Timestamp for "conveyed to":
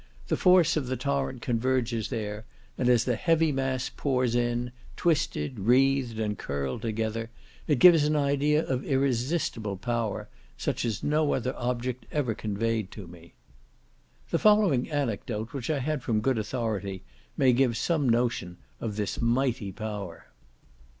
12.33-13.05